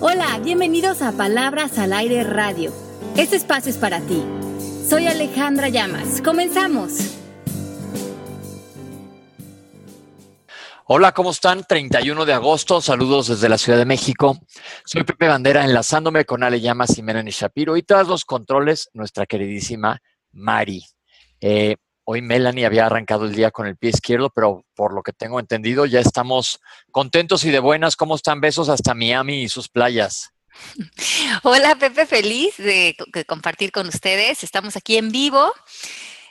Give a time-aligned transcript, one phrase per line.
[0.00, 2.72] Hola, bienvenidos a Palabras al Aire Radio.
[3.16, 4.22] Este espacio es para ti.
[4.88, 6.22] Soy Alejandra Llamas.
[6.22, 6.92] Comenzamos.
[10.86, 11.64] Hola, ¿cómo están?
[11.64, 14.38] 31 de agosto, saludos desde la Ciudad de México.
[14.84, 19.26] Soy Pepe Bandera, enlazándome con Ale Llamas y Melanie Shapiro y tras los controles, nuestra
[19.26, 20.84] queridísima Mari.
[21.40, 21.74] Eh,
[22.10, 25.38] hoy Melanie había arrancado el día con el pie izquierdo, pero por lo que tengo
[25.40, 26.58] entendido ya estamos
[26.90, 27.96] contentos y de buenas.
[27.96, 28.40] ¿Cómo están?
[28.40, 30.30] Besos hasta Miami y sus playas.
[31.42, 34.42] Hola Pepe, feliz de, compartir con ustedes.
[34.42, 35.52] Estamos aquí en vivo.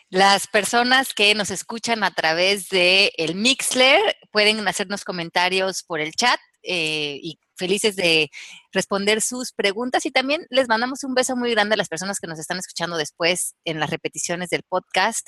[0.09, 6.13] Las personas que nos escuchan a través de el Mixler pueden hacernos comentarios por el
[6.13, 8.29] chat eh, y felices de
[8.71, 12.27] responder sus preguntas y también les mandamos un beso muy grande a las personas que
[12.27, 15.27] nos están escuchando después en las repeticiones del podcast.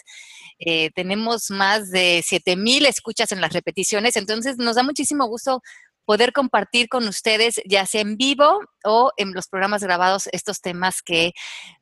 [0.59, 5.61] Eh, tenemos más de 7000 escuchas en las repeticiones, entonces nos da muchísimo gusto
[6.09, 11.03] poder compartir con ustedes, ya sea en vivo o en los programas grabados, estos temas
[11.03, 11.33] que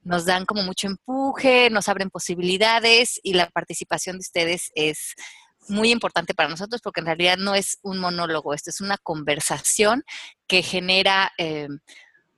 [0.03, 5.15] nos dan como mucho empuje, nos abren posibilidades y la participación de ustedes es
[5.69, 10.03] muy importante para nosotros porque en realidad no es un monólogo, esto es una conversación
[10.47, 11.67] que genera, eh,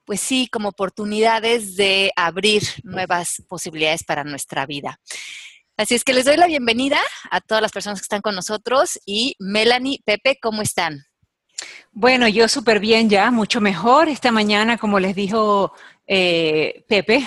[0.06, 5.00] pues sí, como oportunidades de abrir nuevas posibilidades para nuestra vida.
[5.78, 7.00] Así es que les doy la bienvenida
[7.32, 11.06] a todas las personas que están con nosotros y Melanie, Pepe, ¿cómo están?
[11.92, 14.10] Bueno, yo súper bien ya, mucho mejor.
[14.10, 15.74] Esta mañana, como les dijo
[16.12, 17.24] eh, Pepe,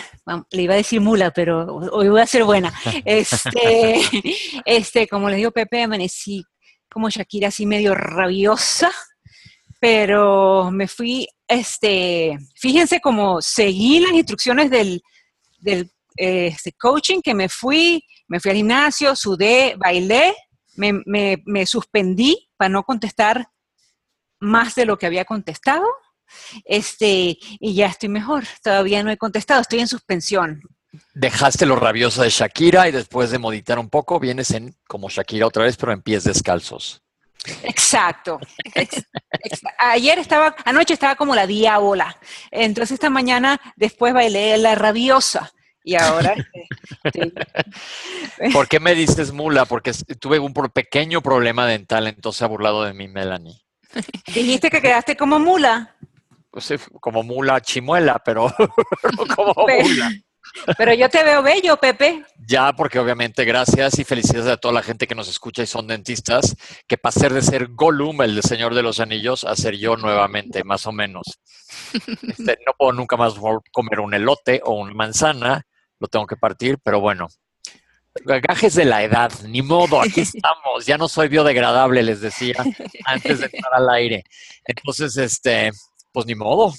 [0.50, 2.74] le iba a decir mula, pero hoy voy a ser buena.
[3.04, 4.00] Este,
[4.64, 6.44] este, como les dijo Pepe, amanecí
[6.90, 8.90] como Shakira así medio rabiosa,
[9.80, 15.00] pero me fui, este, fíjense cómo seguí las instrucciones del,
[15.60, 20.34] del este, coaching, que me fui, me fui al gimnasio, sudé, bailé,
[20.74, 23.46] me, me, me suspendí para no contestar
[24.40, 25.86] más de lo que había contestado.
[26.64, 28.44] Este, y ya estoy mejor.
[28.62, 30.62] Todavía no he contestado, estoy en suspensión.
[31.14, 35.46] Dejaste lo rabioso de Shakira y después de moditar un poco, vienes en como Shakira
[35.46, 37.02] otra vez, pero en pies descalzos.
[37.64, 38.38] Exacto.
[39.78, 42.16] Ayer estaba, anoche estaba como la diábola.
[42.50, 45.52] Entonces esta mañana después bailé la rabiosa.
[45.84, 46.34] Y ahora.
[47.02, 49.64] Este, ¿Por qué me dices mula?
[49.64, 53.60] Porque tuve un pequeño problema dental, entonces ha burlado de mí, Melanie.
[54.26, 55.96] Dijiste que quedaste como mula.
[56.52, 56.70] Pues,
[57.00, 58.54] como mula chimuela, pero
[59.36, 60.12] como mula.
[60.76, 62.26] Pero yo te veo bello, Pepe.
[62.46, 65.86] Ya, porque obviamente gracias y felicidades a toda la gente que nos escucha y son
[65.86, 66.54] dentistas,
[66.86, 70.86] que pasar de ser Gollum, el Señor de los Anillos, a ser yo nuevamente, más
[70.86, 71.40] o menos.
[72.22, 73.34] Este, no puedo nunca más
[73.72, 75.62] comer un elote o una manzana,
[75.98, 77.28] lo tengo que partir, pero bueno,
[78.24, 80.84] Gajes de la edad, ni modo, aquí estamos.
[80.84, 82.56] Ya no soy biodegradable, les decía
[83.06, 84.24] antes de entrar al aire.
[84.66, 85.70] Entonces, este,
[86.12, 86.72] pues ni modo.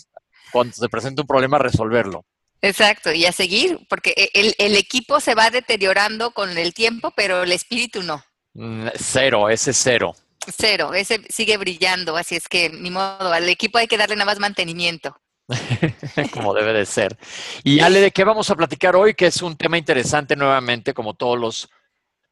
[0.52, 2.26] Cuando se presenta un problema, resolverlo.
[2.62, 7.12] Exacto, y a seguir, porque e, el, el equipo se va deteriorando con el tiempo,
[7.16, 8.24] pero el espíritu no.
[8.54, 10.16] Mm, cero, ese cero.
[10.58, 14.32] Cero, ese sigue brillando, así es que ni modo, al equipo hay que darle nada
[14.32, 15.18] más mantenimiento.
[16.32, 17.18] como debe de ser.
[17.64, 19.14] Y Ale, ¿de qué vamos a platicar hoy?
[19.14, 21.70] Que es un tema interesante nuevamente, como todos los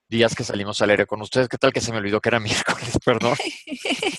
[0.08, 1.50] días que salimos al aire con ustedes.
[1.50, 2.98] ¿Qué tal que se me olvidó que era miércoles?
[3.04, 3.36] Perdón.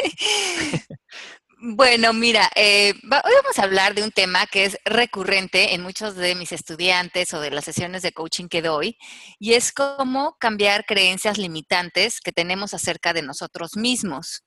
[1.64, 6.16] Bueno, mira, eh, hoy vamos a hablar de un tema que es recurrente en muchos
[6.16, 8.98] de mis estudiantes o de las sesiones de coaching que doy,
[9.38, 14.42] y es cómo cambiar creencias limitantes que tenemos acerca de nosotros mismos.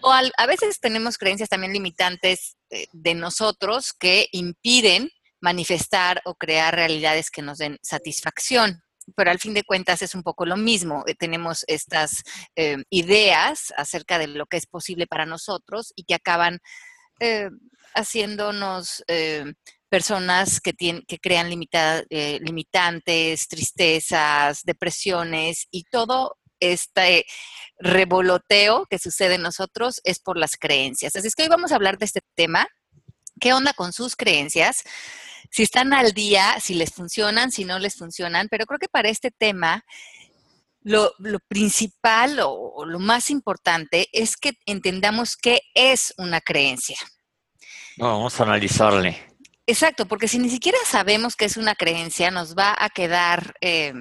[0.00, 5.10] O a veces tenemos creencias también limitantes eh, de nosotros que impiden
[5.40, 8.82] manifestar o crear realidades que nos den satisfacción.
[9.16, 11.04] Pero al fin de cuentas es un poco lo mismo.
[11.06, 12.22] Eh, tenemos estas
[12.56, 16.58] eh, ideas acerca de lo que es posible para nosotros y que acaban
[17.94, 19.04] haciéndonos
[19.88, 27.26] personas que, tienen, que crean limitantes, tristezas, depresiones y todo este
[27.78, 31.16] revoloteo que sucede en nosotros es por las creencias.
[31.16, 32.66] Así es que hoy vamos a hablar de este tema.
[33.42, 34.84] ¿Qué onda con sus creencias?
[35.50, 39.08] Si están al día, si les funcionan, si no les funcionan, pero creo que para
[39.08, 39.84] este tema
[40.82, 41.12] lo,
[41.48, 46.96] principal o, lo más importante es que entendamos qué es una creencia.
[47.96, 49.20] vamos a analizarle.
[49.66, 53.92] Exacto, porque si ni siquiera sabemos qué es una creencia, nos va a quedar eh,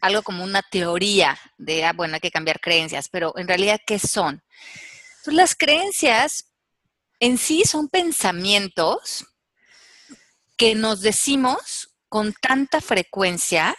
[0.00, 4.00] algo como una teoría de, ah, bueno, hay que cambiar creencias, pero en realidad, ¿qué
[4.00, 4.42] son?
[5.26, 6.53] las creencias
[7.24, 9.24] en sí son pensamientos
[10.58, 13.74] que nos decimos con tanta frecuencia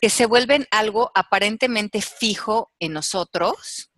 [0.00, 3.90] que se vuelven algo aparentemente fijo en nosotros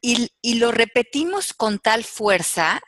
[0.00, 2.80] y, lo repetimos con tal fuerza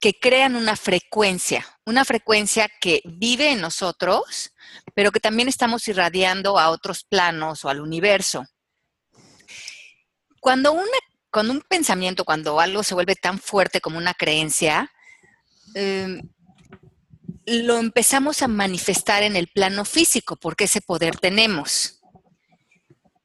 [0.00, 4.52] que crean una frecuencia, una frecuencia que vive en nosotros,
[4.92, 8.44] pero que también estamos irradiando a otros planos o al universo.
[10.40, 10.74] Cuando,
[11.34, 14.92] un pensamiento, cuando algo se vuelve tan fuerte como una creencia,
[15.74, 16.22] em,
[17.46, 22.00] lo empezamos a manifestar en el plano físico, porque ese poder tenemos.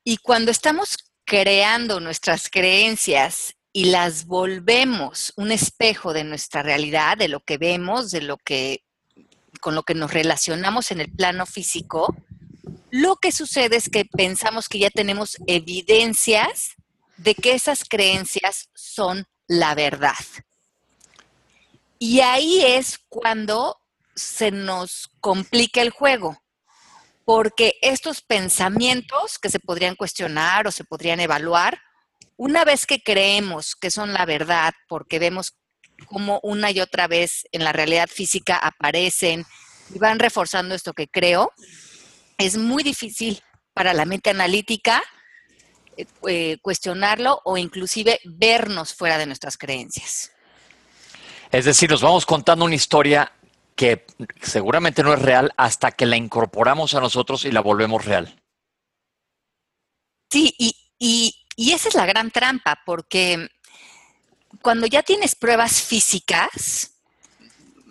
[0.04, 7.27] Y cuando estamos creando nuestras creencias y las volvemos un espejo de nuestra realidad, de
[7.27, 8.83] lo que vemos, de lo que
[9.59, 12.15] con lo que nos relacionamos en el plano físico,
[12.89, 16.75] lo que sucede es que pensamos que ya tenemos evidencias
[17.18, 20.16] de que esas creencias son la verdad.
[22.00, 23.78] Y ahí es cuando
[24.16, 26.38] se nos complica el juego,
[27.25, 31.80] porque estos pensamientos que se podrían cuestionar o se podrían evaluar,
[32.36, 35.58] una vez que creemos que son la verdad, porque vemos
[36.06, 39.46] cómo una y otra vez en la realidad física aparecen
[39.94, 41.52] y van reforzando esto que creo,
[42.38, 43.42] es muy difícil
[43.74, 45.02] para la mente analítica
[46.27, 50.31] eh, cuestionarlo o inclusive vernos fuera de nuestras creencias.
[51.51, 53.31] Es decir, nos vamos contando una historia
[53.75, 54.05] que
[54.41, 58.41] seguramente no es real hasta que la incorporamos a nosotros y la volvemos real.
[60.29, 60.75] Sí, y,
[61.55, 63.47] y esa es la gran trampa, porque
[64.61, 66.97] cuando ya tienes pruebas físicas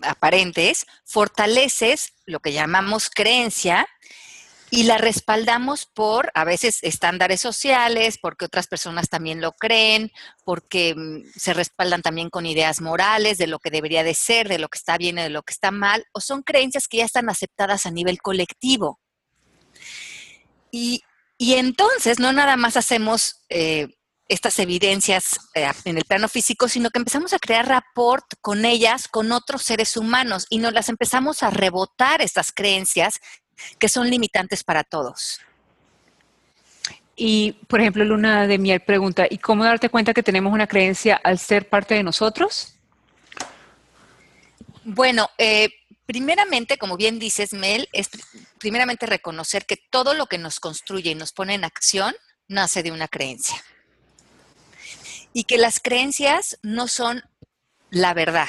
[0.02, 3.88] aparentes, fortaleces lo que llamamos creencia
[4.70, 10.10] y la respaldamos por a veces estándares sociales, porque otras personas también lo creen,
[10.44, 14.58] porque mm, se respaldan también con ideas morales de lo que debería de ser, de
[14.58, 17.04] lo que está bien y de lo que está mal, o son creencias que ya
[17.04, 19.00] están aceptadas a nivel colectivo.
[20.70, 21.02] Y,
[21.38, 23.88] entonces no nada más hacemos eh,
[24.28, 29.06] estas evidencias eh, en el plano físico, sino que empezamos a crear rapport con ellas,
[29.08, 33.20] con otros seres humanos, y nos las empezamos a rebotar estas creencias
[33.78, 35.40] que son limitantes para todos.
[37.14, 41.16] Y, por ejemplo, Luna de Miel pregunta, ¿y cómo darte cuenta que tenemos una creencia
[41.16, 42.74] al ser parte de nosotros?
[44.84, 45.70] Bueno, eh,
[46.04, 48.10] primeramente, como bien dices, Mel, es
[48.58, 52.14] primeramente reconocer que todo lo que nos construye y nos pone en acción
[52.48, 53.56] nace de una creencia
[55.36, 57.22] y que las creencias no son
[57.90, 58.48] la verdad,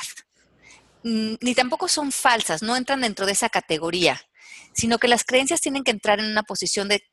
[1.04, 4.22] mm, ni tampoco son falsas, no entran dentro de esa categoría,
[4.78, 7.04] sino que las creencias tienen que entrar en una posición de,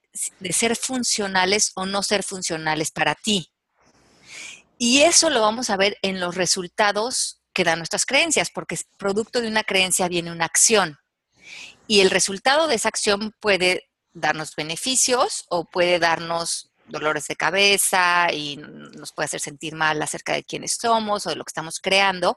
[0.51, 3.51] ser funcionales o no ser funcionales para ti.
[4.79, 9.41] Y eso lo vamos a ver en los resultados que dan nuestras creencias, porque producto
[9.41, 10.99] de una creencia viene una acción.
[11.87, 18.29] Y el resultado de esa acción puede darnos beneficios o puede darnos dolores de cabeza
[18.33, 21.81] y nos puede hacer sentir mal acerca de quiénes somos o de lo que estamos
[21.81, 22.37] creando,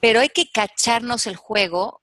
[0.00, 2.01] pero hay que cacharnos el juego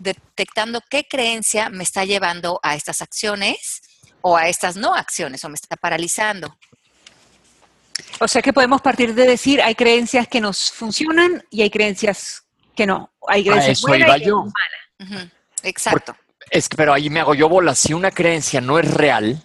[0.00, 3.82] detectando qué creencia me está llevando a estas acciones
[4.22, 6.56] o a estas no acciones o me está paralizando.
[8.18, 12.44] O sea que podemos partir de decir, hay creencias que nos funcionan y hay creencias
[12.74, 13.12] que no.
[13.28, 14.42] Hay creencias buenas y yo.
[14.42, 15.28] malas.
[15.62, 16.16] Exacto.
[16.50, 17.74] es que, pero ahí me hago yo bola.
[17.74, 19.42] Si una creencia no es real,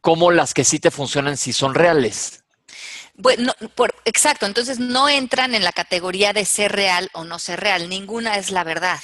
[0.00, 2.44] como las que sí te funcionan si son reales.
[3.14, 7.60] Bueno, por, exacto, entonces no entran en la categoría de ser real o no ser
[7.60, 9.00] real, ninguna es la verdad.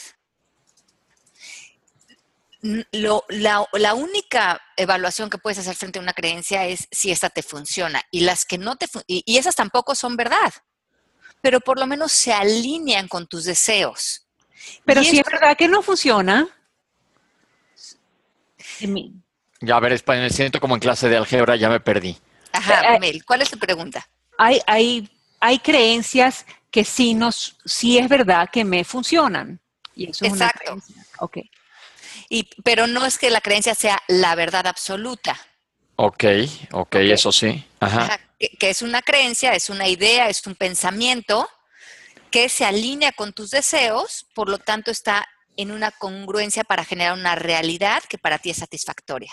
[2.60, 8.02] La, única evaluación que puedes hacer frente a una creencia es si esta te funciona
[8.10, 10.52] y las que no te y, y esas tampoco son verdad,
[11.40, 14.26] pero por lo menos se alinean con tus deseos.
[14.84, 16.48] Pero si es verdad que no funciona,
[19.60, 22.16] ya, a ver, me siento como en clase de álgebra, ya me perdí.
[22.52, 24.06] Ajá, eh, Mel, ¿cuál es tu pregunta?
[24.36, 25.10] Hay, hay,
[25.40, 29.60] hay creencias que sí, nos, sí es verdad que me funcionan.
[29.94, 30.76] Y eso Exacto.
[30.76, 31.38] Es una ok.
[32.28, 35.38] Y, pero no es que la creencia sea la verdad absoluta.
[35.96, 36.24] Ok,
[36.72, 37.64] ok, eso sí.
[37.80, 38.20] Ajá.
[38.38, 41.48] que, es una creencia, es una idea, es un pensamiento
[42.30, 47.14] que se alinea con tus deseos, por lo tanto está en una congruencia para generar
[47.14, 49.32] una realidad que para ti es satisfactoria.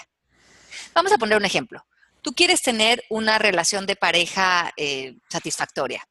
[0.94, 1.86] Vamos a poner un ejemplo.
[2.22, 6.08] Tú quieres tener una relación de pareja eh, satisfactoria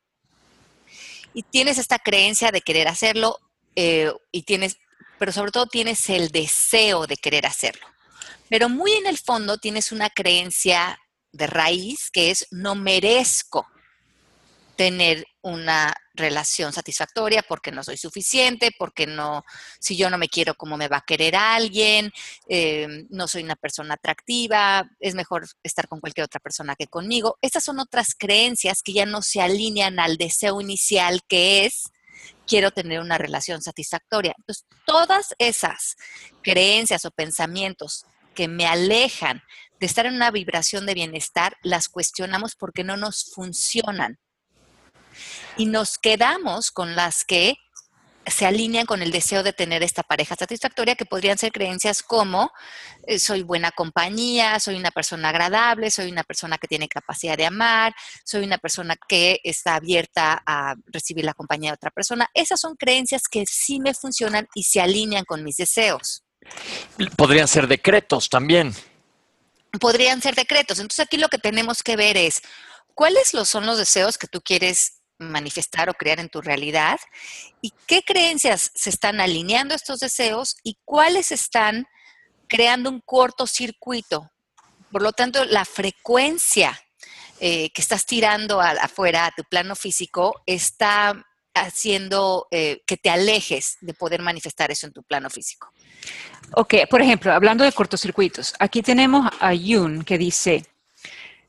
[1.32, 3.40] y tienes esta creencia de querer hacerlo
[3.74, 4.78] eh, y tienes,
[5.24, 7.86] pero sobre todo tienes el deseo de querer hacerlo.
[8.50, 10.98] Pero muy en el fondo tienes una creencia
[11.32, 13.66] de raíz que es no merezco
[14.76, 19.46] tener una relación satisfactoria porque no soy suficiente, porque no,
[19.80, 22.12] si yo no me quiero, ¿cómo me va a querer alguien?
[22.46, 27.38] Eh, no soy una persona atractiva, es mejor estar con cualquier otra persona que conmigo.
[27.40, 31.93] Estas son otras creencias que ya no se alinean al deseo inicial que es
[32.46, 34.34] quiero tener una relación satisfactoria.
[34.38, 35.96] Entonces, todas esas
[36.42, 39.42] creencias o pensamientos que me alejan
[39.80, 44.18] de estar en una vibración de bienestar, las cuestionamos porque no nos funcionan.
[45.56, 47.54] Y nos quedamos con las que
[48.26, 52.52] se alinean con el deseo de tener esta pareja satisfactoria, que podrían ser creencias como
[53.06, 57.46] eh, soy buena compañía, soy una persona agradable, soy una persona que tiene capacidad de
[57.46, 62.28] amar, soy una persona que está abierta a recibir la compañía de otra persona.
[62.34, 66.24] Esas son creencias que sí me funcionan y se alinean con mis deseos.
[67.16, 68.74] Podrían ser decretos también.
[69.80, 70.78] Podrían ser decretos.
[70.78, 72.42] Entonces aquí lo que tenemos que ver es
[72.94, 76.98] cuáles son los deseos que tú quieres manifestar o crear en tu realidad
[77.60, 81.86] y qué creencias se están alineando a estos deseos y cuáles están
[82.48, 84.30] creando un cortocircuito.
[84.90, 86.78] Por lo tanto, la frecuencia
[87.40, 93.76] eh, que estás tirando afuera a tu plano físico está haciendo eh, que te alejes
[93.80, 95.70] de poder manifestar eso en tu plano físico.
[96.52, 100.66] Ok, por ejemplo, hablando de cortocircuitos, aquí tenemos a Yun que dice,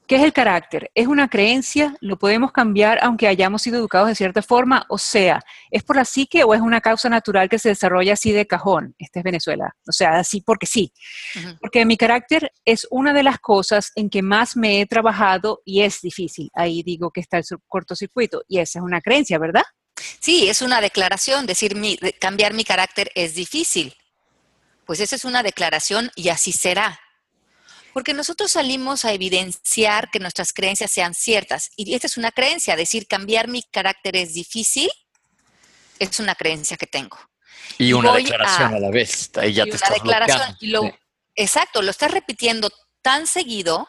[0.08, 0.92] ¿Qué es el carácter?
[0.94, 5.44] Es una creencia, lo podemos cambiar aunque hayamos sido educados de cierta forma, o sea,
[5.72, 8.94] ¿es por la psique o es una causa natural que se desarrolla así de cajón?
[9.00, 10.94] Esta es Venezuela, o sea, así porque sí.
[11.60, 15.82] Porque mi carácter es una de las cosas en que más me he trabajado y
[15.82, 16.52] es difícil.
[16.54, 19.64] Ahí digo que está el cortocircuito y esa es una creencia, ¿verdad?
[20.20, 23.96] Sí, es una declaración, decir mi, cambiar mi carácter es difícil.
[24.86, 27.00] Pues esa es una declaración y así será.
[27.96, 31.70] Porque nosotros salimos a evidenciar que nuestras creencias sean ciertas.
[31.78, 34.92] Y esta es una creencia, decir cambiar mi carácter es difícil,
[35.98, 37.18] es una creencia que tengo.
[37.78, 39.32] Y una declaración a, la vez.
[39.36, 40.92] Ahí ya te una declaración.
[41.36, 42.70] Exacto, lo estás repitiendo
[43.02, 43.88] tan seguido.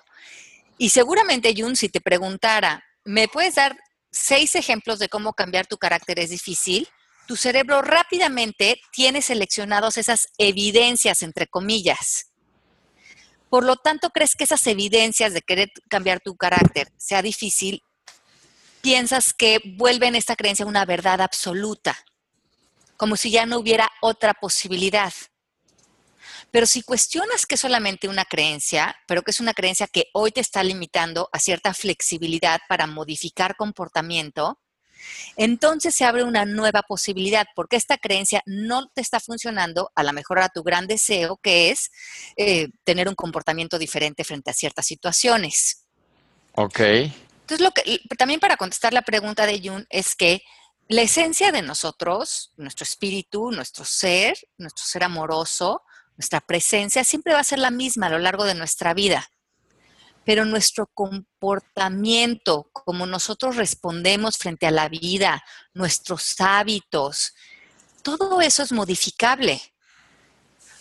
[0.78, 3.76] Y seguramente, Jun, si te preguntara, ¿me puedes dar
[4.12, 6.88] seis ejemplos de cómo cambiar tu carácter es difícil?
[7.26, 12.28] Tu cerebro rápidamente tiene seleccionados esas evidencias, entre comillas.
[13.56, 17.82] Por lo tanto, crees que esas evidencias de querer cambiar tu carácter sea difícil,
[18.82, 21.96] piensas que vuelven esta creencia una verdad absoluta,
[22.98, 25.10] como si ya no hubiera otra posibilidad.
[26.50, 30.32] Pero si cuestionas que es solamente una creencia, pero que es una creencia que hoy
[30.32, 34.60] te está limitando a cierta flexibilidad para modificar comportamiento,
[35.36, 40.12] entonces se abre una nueva posibilidad, porque esta creencia no te está funcionando a lo
[40.12, 41.90] mejor a tu gran deseo, que es
[42.36, 45.84] eh, tener un comportamiento diferente frente a ciertas situaciones.
[46.54, 46.80] Ok.
[46.80, 50.42] Entonces, lo que, también para contestar la pregunta de Jun es que
[50.88, 55.82] la esencia de nosotros, nuestro espíritu, nuestro ser, nuestro ser amoroso,
[56.16, 59.28] nuestra presencia, siempre va a ser la misma a lo largo de nuestra vida
[60.26, 67.33] pero nuestro comportamiento, como nosotros respondemos frente a la vida, nuestros hábitos,
[68.02, 69.62] todo eso es modificable,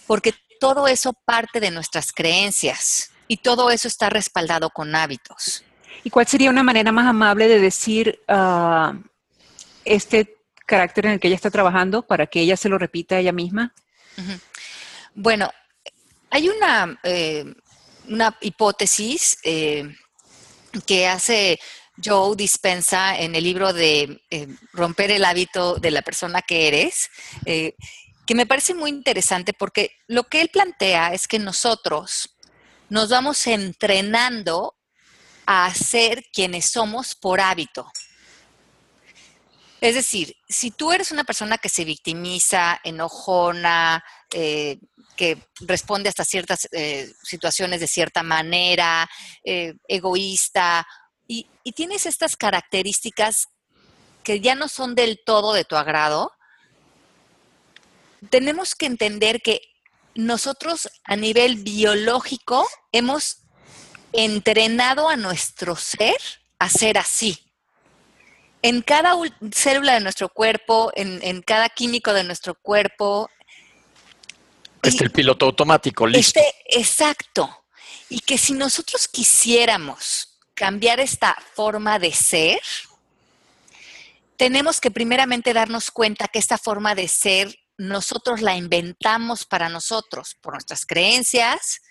[0.08, 5.64] porque todo eso parte de nuestras creencias y todo eso está respaldado con hábitos.
[6.04, 8.96] ¿Y cuál sería una manera más amable de decir ah,
[9.86, 13.20] este carácter en el que ella está trabajando para que ella se lo repita a
[13.20, 13.75] ella misma?
[15.14, 15.52] Bueno,
[16.32, 17.46] hay una, eh,
[18.09, 19.95] una hipótesis eh,
[20.85, 21.59] que hace
[22.03, 27.09] Joe Dispensa en el libro de eh, Romper el hábito de la persona que eres,
[27.45, 27.75] eh,
[28.25, 32.35] que me parece muy interesante porque lo que él plantea es que nosotros
[32.89, 34.75] nos vamos entrenando
[35.45, 37.89] a ser quienes somos por hábito.
[39.79, 44.03] Es decir, si tú eres una persona que se victimiza, enojona,
[45.15, 49.10] que responde hasta ciertas eh, situaciones de cierta manera,
[49.43, 50.86] eh, egoísta,
[51.27, 53.48] y, tienes estas características
[54.24, 56.31] que ya no son del todo de tu agrado,
[58.29, 59.62] tenemos que entender que
[60.13, 63.39] nosotros a nivel biológico hemos
[64.13, 66.15] entrenado a nuestro ser
[66.57, 67.39] a ser así.
[68.62, 69.15] En cada
[69.51, 73.29] célula de nuestro cuerpo, en cada químico de nuestro cuerpo,
[74.88, 76.39] este el piloto automático, listo.
[76.39, 77.65] Este, exacto.
[78.10, 82.62] Y que si nosotros quisiéramos cambiar esta forma de ser,
[84.38, 90.36] tenemos que primeramente darnos cuenta que esta forma de ser nosotros la inventamos para nosotros,
[90.42, 91.82] por nuestras creencias,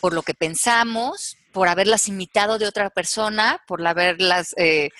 [0.00, 4.90] por lo que pensamos, por haberlas imitado de otra persona, por haberlas eh,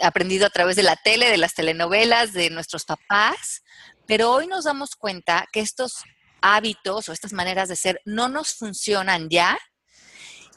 [0.00, 3.62] aprendido a través de la tele, de las telenovelas, de nuestros papás.
[4.06, 6.02] Pero hoy nos damos cuenta que estos
[6.40, 9.58] hábitos o estas maneras de ser no nos funcionan ya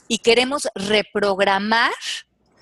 [0.07, 1.93] y queremos reprogramar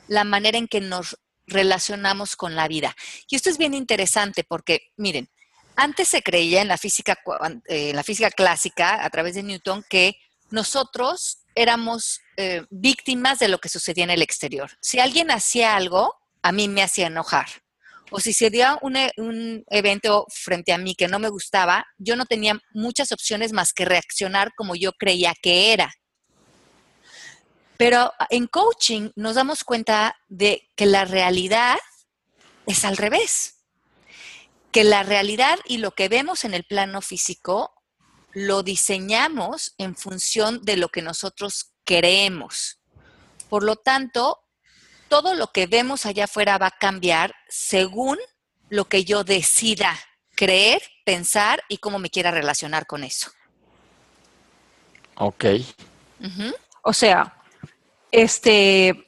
[0.08, 2.96] la manera en que nos relacionamos con la vida.
[3.30, 5.30] Y esto es bien interesante porque, miren,
[5.76, 7.18] antes se creía en la física,
[7.68, 10.18] eh, en la física clásica, a través de Newton, que
[10.50, 14.72] nosotros éramos eh, víctimas de lo que sucedía en el exterior.
[14.82, 17.48] Si alguien hacía algo, a mí me hacía enojar.
[18.12, 21.86] O si se dio un, e, un, evento frente a mí que no me gustaba,
[21.98, 25.94] yo no tenía muchas opciones más que reaccionar como yo creía que era.
[27.78, 31.78] Pero en coaching nos damos cuenta de que la realidad
[32.66, 33.66] es al revés.
[34.72, 37.74] Que la realidad y lo que vemos en el plano físico
[38.34, 42.80] lo diseñamos en función de lo que nosotros creemos.
[43.50, 44.45] Por lo tanto,
[45.08, 48.18] todo lo que vemos allá afuera va a cambiar según
[48.70, 49.98] lo que yo decida
[50.36, 53.32] creer, pensar y cómo me quiera relacionar con eso.
[55.16, 55.46] Ok.
[56.82, 57.34] O sea,
[58.12, 59.06] este,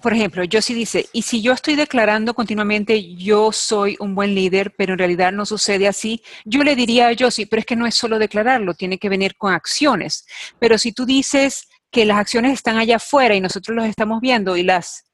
[0.00, 4.34] por ejemplo, yo sí dice, y si yo estoy declarando continuamente yo soy un buen
[4.34, 7.76] líder, pero en realidad no sucede así, yo le diría a sí, pero es que
[7.76, 10.24] no es solo declararlo, tiene que venir con acciones.
[10.58, 14.56] Pero si tú dices que las acciones están allá afuera y nosotros las estamos viendo
[14.56, 15.04] y las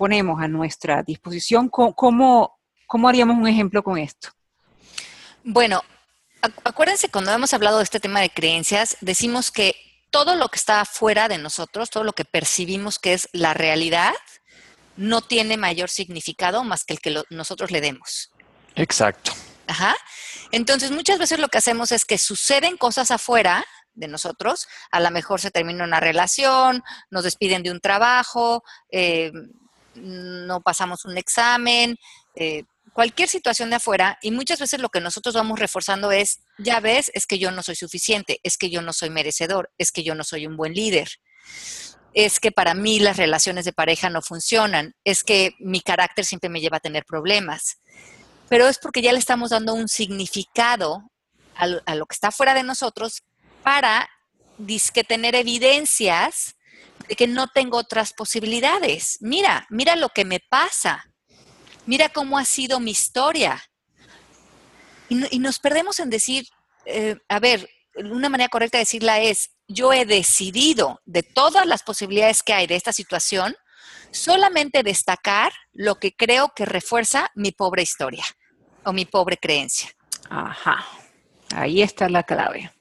[0.00, 4.30] ponemos a nuestra disposición, ¿cómo, cómo haríamos un ejemplo con esto?
[5.44, 5.82] Bueno,
[6.64, 9.76] acuérdense cuando hemos hablado de este tema de creencias, decimos que
[10.10, 14.14] todo lo que está fuera de nosotros, todo lo que percibimos que es la realidad,
[14.96, 18.30] no tiene mayor significado más que el que nosotros le demos.
[18.76, 19.32] Exacto.
[19.66, 19.94] Ajá.
[20.50, 25.10] Entonces, muchas veces lo que hacemos es que suceden cosas afuera de nosotros, a lo
[25.10, 29.30] mejor se termina una relación, nos despiden de un trabajo, eh,
[29.94, 31.96] no pasamos un examen,
[32.34, 36.80] eh, cualquier situación de afuera y muchas veces lo que nosotros vamos reforzando es, ya
[36.80, 40.02] ves, es que yo no soy suficiente, es que yo no soy merecedor, es que
[40.02, 41.08] yo no soy un buen líder,
[42.12, 46.50] es que para mí las relaciones de pareja no funcionan, es que mi carácter siempre
[46.50, 47.78] me lleva a tener problemas.
[48.48, 51.04] Pero es porque ya le estamos dando un significado
[51.54, 53.22] a lo, que está fuera de nosotros
[53.62, 54.08] para
[54.56, 56.56] disque tener evidencias
[57.10, 59.18] de que no tengo otras posibilidades.
[59.20, 61.10] Mira, mira lo que me pasa
[61.90, 63.60] mira cómo ha sido mi historia.
[65.08, 66.46] Y, nos perdemos en decir,
[66.84, 71.82] eh, a ver, una manera correcta de decirla es, yo he decidido de todas las
[71.82, 73.56] posibilidades que hay de esta situación,
[74.12, 78.24] solamente destacar lo que creo que refuerza mi pobre historia
[78.84, 79.90] o mi pobre creencia.
[80.28, 80.86] Ajá,
[81.52, 82.72] ahí está la clave.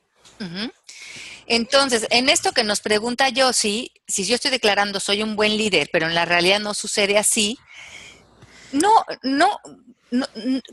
[1.50, 5.90] Entonces, en esto que nos pregunta Yossi, si yo estoy declarando soy un buen líder,
[5.92, 7.58] pero en la realidad no sucede así,
[8.72, 8.92] no,
[9.24, 9.60] no,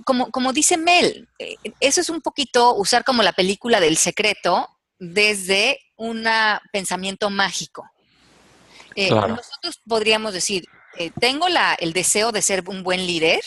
[0.05, 4.69] como, como dice Mel, eh, eso es un poquito usar como la película del secreto
[4.99, 6.29] desde un
[6.71, 7.91] pensamiento mágico.
[8.95, 10.67] Eh, nosotros podríamos decir,
[10.99, 13.41] eh, tengo la, el deseo de ser un buen líder,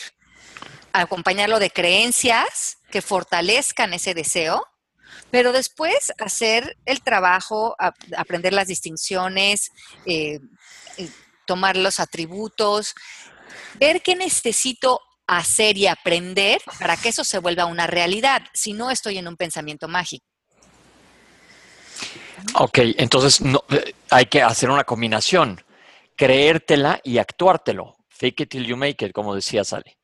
[0.92, 4.66] acompañarlo de creencias que fortalezcan ese deseo,
[5.30, 7.76] pero después hacer el trabajo,
[8.16, 9.70] aprender las distinciones,
[11.46, 12.94] tomar los atributos,
[13.74, 18.90] ver qué necesito hacer y aprender para que eso se vuelva una realidad, si no
[18.90, 20.26] estoy en un pensamiento mágico.
[22.54, 25.62] Ok, entonces no, eh, hay que hacer una combinación,
[26.16, 27.96] creértela y actuártelo.
[28.08, 29.96] Fake it till you make it, como decía Sally.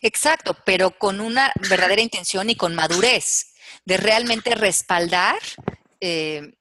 [0.00, 3.51] Exacto, pero con una verdadera intención y con madurez
[3.84, 5.38] de realmente respaldar
[6.00, 6.52] eh,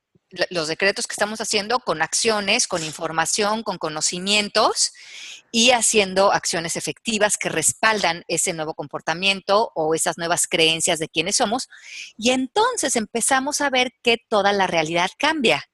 [0.49, 4.93] los decretos que estamos haciendo con acciones, con información, con conocimientos
[5.51, 11.35] y haciendo acciones efectivas que respaldan ese nuevo comportamiento o esas nuevas creencias de quiénes
[11.35, 11.67] somos.
[12.17, 15.65] Y entonces empezamos a ver que toda la realidad cambia,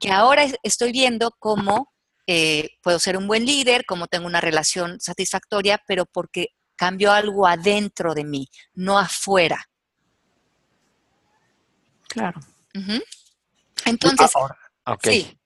[0.00, 1.92] que ahora estoy viendo cómo
[2.26, 7.46] eh, puedo ser un buen líder, cómo tengo una relación satisfactoria, pero porque cambió algo
[7.46, 9.68] adentro de mí, no afuera.
[12.16, 12.40] Claro.
[13.84, 14.30] Entonces,
[15.02, 15.38] sí.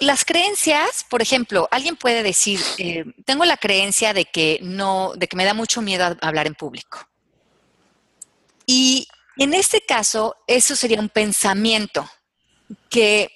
[0.00, 5.26] las creencias, por ejemplo, alguien puede decir, eh, tengo la creencia de que no, de
[5.26, 7.08] que me da mucho miedo hablar en público.
[8.66, 9.08] Y
[9.38, 12.06] en este caso, eso sería un pensamiento
[12.90, 13.30] que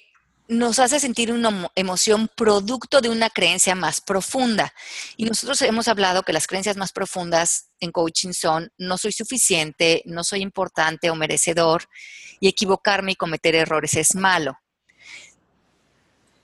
[0.57, 4.73] nos hace sentir una emoción producto de una creencia más profunda.
[5.17, 10.01] Y nosotros hemos hablado que las creencias más profundas en coaching son no soy suficiente,
[10.05, 11.89] no soy importante o merecedor
[12.39, 14.57] y equivocarme y cometer errores es malo.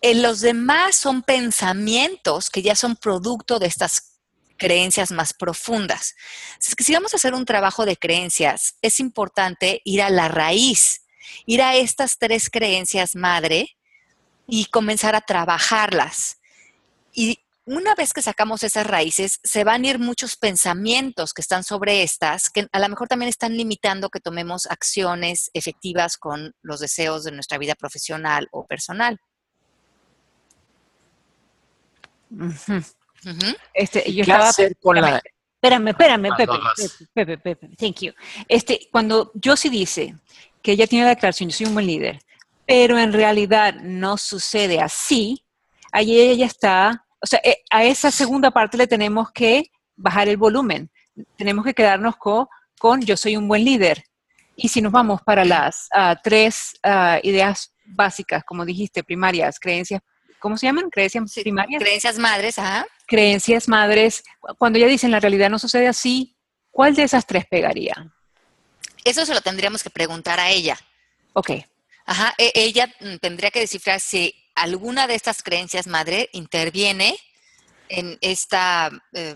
[0.01, 4.17] En los demás son pensamientos que ya son producto de estas
[4.57, 6.15] creencias más profundas.
[6.59, 11.01] Si vamos a hacer un trabajo de creencias, es importante ir a la raíz,
[11.45, 13.77] ir a estas tres creencias madre
[14.49, 16.39] y comenzar a trabajarlas.
[17.13, 21.63] Y una vez que sacamos esas raíces, se van a ir muchos pensamientos que están
[21.63, 26.79] sobre estas, que a lo mejor también están limitando que tomemos acciones efectivas con los
[26.79, 29.19] deseos de nuestra vida profesional o personal.
[33.73, 35.21] Este, yo estaba, con la...
[35.61, 36.53] Espérame, espérame, Pepe,
[37.13, 38.13] Pepe, Pepe, thank you.
[38.47, 40.15] Este, cuando Josie dice
[40.61, 42.19] que ella tiene la declaración, yo soy un buen líder,
[42.69, 45.43] pero en realidad no sucede así,
[45.91, 50.37] ahí ella está, o sea, eh, a esa segunda parte le tenemos que bajar el
[50.37, 50.91] volumen,
[51.35, 52.45] tenemos que quedarnos con,
[52.77, 54.03] con yo soy un buen líder.
[54.55, 60.03] Y si nos vamos para las uh, tres uh, ideas básicas, como dijiste, primarias, creencias
[60.37, 60.91] ¿cómo se llaman?
[60.91, 61.81] Creencias primarias.
[61.81, 62.85] Creencias madres, ajá.
[63.07, 64.23] Creencias madres.
[64.59, 66.37] Cuando ella dice en la realidad no sucede así,
[66.69, 68.13] ¿cuál de esas tres pegaría?
[69.03, 70.77] Eso se lo tendríamos que preguntar a ella.
[71.33, 71.49] Ok.
[72.09, 77.15] Ajá, e, ella mm, tendría que descifrar si alguna de estas creencias madre interviene
[77.87, 79.35] en esta eh,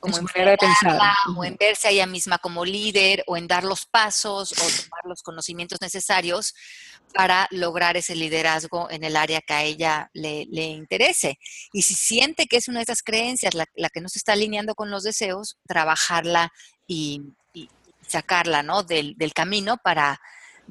[0.00, 0.98] como en manera de pensar.
[1.36, 5.04] o en verse a ella misma como líder o en dar los pasos o tomar
[5.04, 6.52] los conocimientos necesarios
[7.14, 11.38] para lograr ese liderazgo en el área que a ella le, interese.
[11.72, 14.74] Y si siente que es una de esas creencias la, que no se está alineando
[14.74, 16.52] con los deseos, trabajarla
[16.88, 17.22] y,
[18.06, 18.82] sacarla ¿no?
[18.82, 20.20] del, del camino para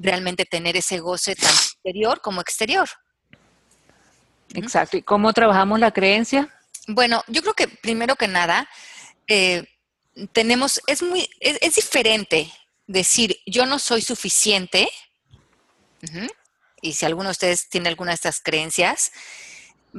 [0.00, 2.88] realmente tener ese goce tanto interior como exterior.
[4.54, 4.96] Exacto.
[4.96, 6.48] ¿Y cómo trabajamos la creencia?
[6.88, 8.68] Bueno, yo creo que primero que nada,
[9.28, 9.64] eh,
[10.32, 12.52] tenemos, es muy, es, diferente
[12.86, 14.90] decir yo no soy suficiente,
[16.80, 19.12] y si alguno de ustedes tiene alguna de estas creencias,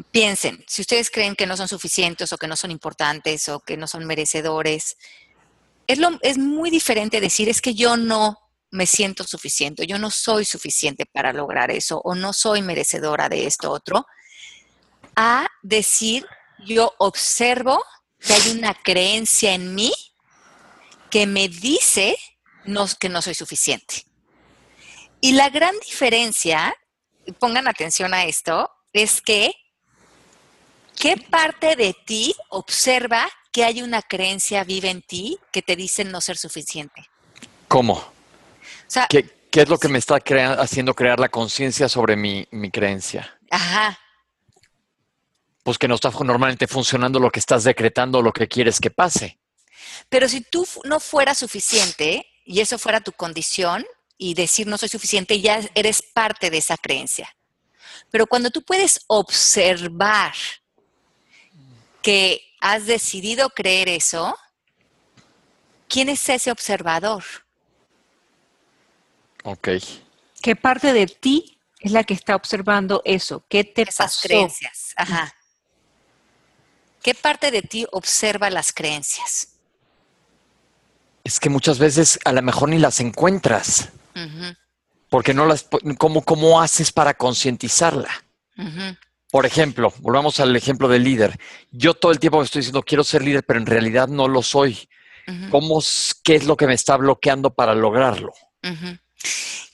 [0.09, 3.77] piensen, si ustedes creen que no son suficientes o que no son importantes o que
[3.77, 4.97] no son merecedores,
[5.87, 8.40] es, lo, es muy diferente decir es que yo no
[8.71, 13.45] me siento suficiente, yo no soy suficiente para lograr eso o no soy merecedora de
[13.45, 14.05] esto otro,
[15.15, 16.25] a decir
[16.65, 17.83] yo observo
[18.19, 19.91] que hay una creencia en mí
[21.09, 22.17] que me dice
[22.65, 24.05] no, que no soy suficiente.
[25.19, 26.73] Y la gran diferencia,
[27.39, 29.53] pongan atención a esto, es que
[30.95, 36.05] ¿qué parte de ti observa que hay una creencia viva en ti que te dice
[36.05, 37.09] no ser suficiente?
[37.67, 38.20] ¿Cómo?
[39.09, 40.19] ¿Qué, es lo que me está
[40.59, 43.37] haciendo crear la conciencia sobre mi, mi creencia?
[43.49, 43.97] Ajá
[45.63, 49.39] pues que no está normalmente funcionando lo que estás decretando, lo que quieres que pase.
[50.09, 53.85] Pero si tú no fueras suficiente y eso fuera tu condición
[54.17, 57.35] y decir no soy suficiente, ya eres parte de esa creencia.
[58.09, 60.33] Pero cuando tú puedes observar
[62.01, 64.35] que has decidido creer eso,
[65.87, 67.23] ¿quién es ese observador?
[69.43, 69.69] Ok.
[70.41, 73.45] ¿Qué parte de ti es la que está observando eso?
[73.49, 74.93] ¿Qué te Esas creencias.
[74.97, 75.33] Ajá.
[77.01, 79.55] ¿Qué parte de ti observa las creencias?
[81.23, 83.89] Es que muchas veces a lo mejor ni las encuentras.
[85.09, 85.67] Porque no las.
[85.97, 88.09] ¿Cómo, cómo haces para concientizarla?
[89.31, 91.39] Por ejemplo, volvamos al ejemplo del líder.
[91.71, 94.89] Yo todo el tiempo estoy diciendo quiero ser líder, pero en realidad no lo soy.
[95.49, 95.81] ¿Cómo,
[96.23, 98.33] ¿Qué es lo que me está bloqueando para lograrlo?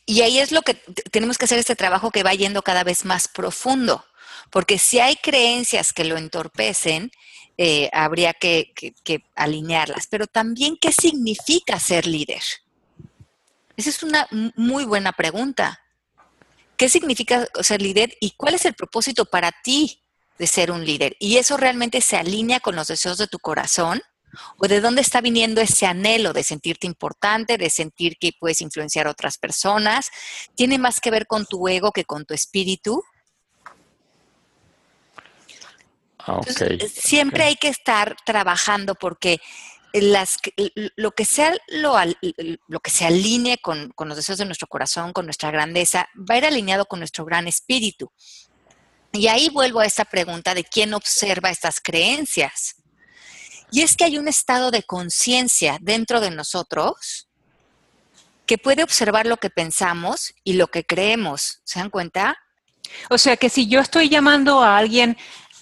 [0.05, 0.75] Y ahí es lo que
[1.11, 4.05] tenemos que hacer este trabajo que va yendo cada vez más profundo.
[4.49, 7.11] Porque si hay creencias que lo entorpecen,
[7.57, 8.73] eh, habría que,
[9.35, 10.07] alinearlas.
[10.07, 12.41] Pero también, ¿qué significa ser líder?
[13.75, 15.83] Esa es una muy buena pregunta.
[16.77, 20.01] ¿Qué significa ser líder y cuál es el propósito para ti
[20.37, 21.17] de ser un líder?
[21.19, 24.01] ¿Y eso realmente se alinea con los deseos de tu corazón?
[24.57, 29.07] ¿O de dónde está viniendo ese anhelo de sentirte importante, de sentir que puedes influenciar
[29.07, 30.09] a otras personas?
[30.55, 33.03] ¿Tiene más que ver con tu ego que con tu espíritu?
[36.19, 36.41] Ah,
[36.93, 39.39] siempre hay que estar trabajando porque
[39.93, 40.37] las,
[40.95, 41.95] lo, que sea lo,
[42.67, 46.35] lo que se alinee con, con, los deseos de nuestro corazón, con nuestra grandeza, va
[46.35, 48.11] a ir alineado con nuestro gran espíritu.
[49.13, 52.75] Y ahí vuelvo a esta pregunta de quién observa estas creencias.
[53.71, 57.27] Y es que hay un estado de conciencia dentro de nosotros
[58.45, 61.61] que puede observar lo que pensamos y lo que creemos.
[61.65, 62.37] ¿Se dan cuenta?
[63.09, 65.17] O sea que si yo estoy llamando a alguien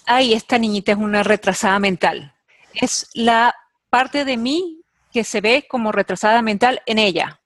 [0.06, 2.32] ay, esta niñita es una retrasada mental.
[2.72, 3.54] Es la
[3.90, 4.80] parte de mí
[5.12, 7.40] que se ve como retrasada mental en ella.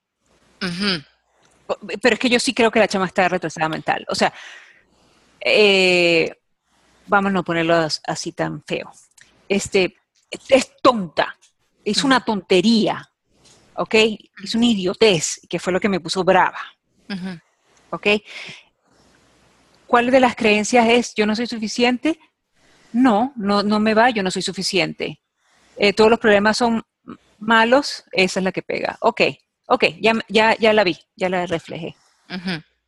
[2.03, 4.05] Pero es que yo sí creo que la chama está retrasada mental.
[4.09, 4.33] O sea,
[5.41, 6.35] eh,
[7.07, 8.91] vamos a no ponerlo así tan feo.
[9.49, 9.97] Este,
[10.31, 11.37] es tonta,
[11.85, 13.11] es una tontería,
[13.75, 13.95] ¿ok?
[14.43, 16.61] Es una idiotez, que fue lo que me puso brava,
[17.91, 18.07] ¿ok?
[19.87, 22.19] ¿Cuál de las creencias es yo no soy suficiente?
[22.93, 25.21] no, no, no me va, yo no soy suficiente.
[25.77, 26.85] Eh, todos los problemas son
[27.39, 28.97] malos, esa es la que pega.
[29.01, 29.23] Ok,
[29.67, 31.97] ok, ya, ya, ya la vi, ya la reflejé.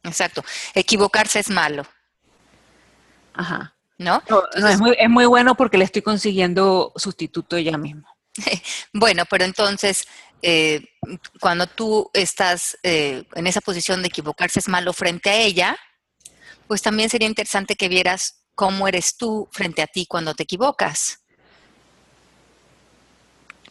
[0.02, 0.44] exacto.
[0.74, 1.86] Equivocarse es malo.
[3.34, 3.74] Ajá.
[4.02, 4.22] ¿No?
[4.54, 8.06] es, muy, es muy bueno porque le estoy consiguiendo sustituto ya mismo.
[8.92, 10.06] bueno, pero entonces,
[10.42, 10.84] eh,
[11.40, 15.76] cuando tú estás eh, en esa posición de equivocarse es malo frente a ella,
[16.66, 21.20] pues también sería interesante que vieras cómo eres tú frente a ti cuando te equivocas.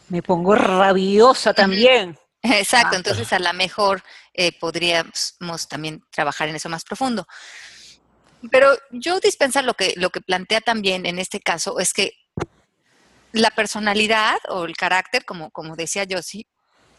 [0.08, 2.18] Me pongo rabiosa también.
[2.42, 4.02] Exacto, entonces a lo mejor
[4.34, 7.26] eh, podríamos también trabajar en eso más profundo.
[8.50, 12.12] Pero yo dispensa lo que, lo que plantea también en este caso es que
[13.32, 16.46] la personalidad o el carácter, como, como decía Josie,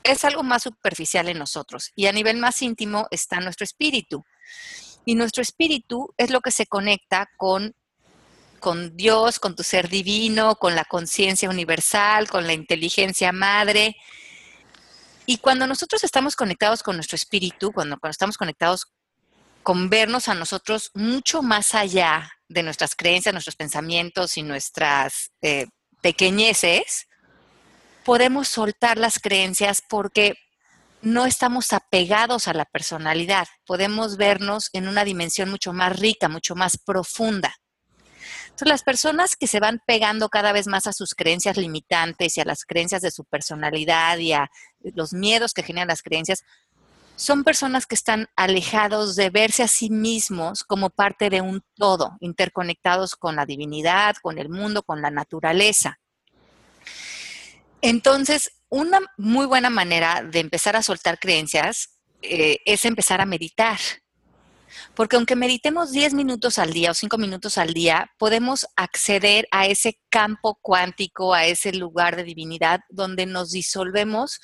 [0.04, 4.24] es algo más superficial en nosotros y a nivel más íntimo está nuestro espíritu.
[5.06, 7.76] Y nuestro espíritu es lo que se conecta con,
[8.60, 13.98] con Dios, con tu ser divino, con la conciencia universal, con la inteligencia madre.
[15.26, 18.88] Y cuando nosotros estamos conectados con nuestro espíritu, cuando, cuando estamos conectados
[19.64, 25.68] con vernos a nosotros mucho más allá de nuestras creencias, nuestros pensamientos y nuestras eh,
[26.02, 27.08] pequeñeces,
[28.04, 30.36] podemos soltar las creencias porque
[31.02, 36.56] no estamos apegados a la personalidad, podemos vernos en una dimensión mucho más rica, mucho
[36.56, 37.54] más profunda.
[38.46, 42.42] Entonces, las personas que se van pegando cada vez más a sus creencias limitantes y
[42.42, 44.50] a las creencias de su personalidad y a
[44.80, 46.44] los miedos que generan las creencias,
[47.16, 52.18] son personas que están alejados de verse a sí mismos como parte de un todo,
[52.20, 56.00] interconectados con la divinidad, con el mundo, con la naturaleza.
[57.82, 63.78] Entonces, una muy buena manera de empezar a soltar creencias eh, es empezar a meditar.
[64.96, 69.68] Porque aunque meditemos 10 minutos al día o 5 minutos al día, podemos acceder a
[69.68, 74.40] ese campo cuántico, a ese lugar de divinidad donde nos disolvemos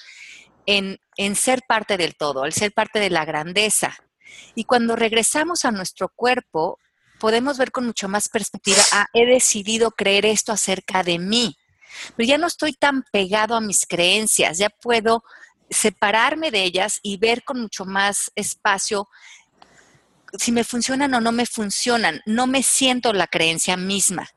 [0.77, 3.95] en, en ser parte del todo, al ser parte de la grandeza.
[4.55, 6.77] Y cuando regresamos a nuestro cuerpo,
[7.19, 11.55] podemos ver con mucho más perspectiva, ah, he decidido creer esto acerca de mí
[12.15, 15.23] pero ya no estoy tan pegado a mis creencias, ya puedo
[15.69, 19.07] separarme de ellas y ver con mucho más espacio
[20.37, 22.21] si me funcionan o no me funcionan.
[22.25, 24.29] No me siento la creencia misma.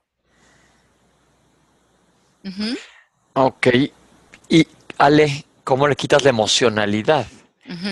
[3.35, 3.66] Ok.
[4.49, 4.66] Y
[4.99, 7.27] Ale, ¿cómo le quitas la emocionalidad?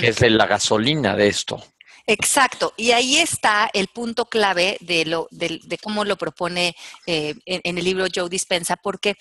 [0.02, 1.62] es de la gasolina de esto.
[2.06, 6.74] Exacto, y ahí está el punto clave de, lo, de, cómo lo propone
[7.06, 9.16] eh, en, en, el libro Joe Dispensa, porque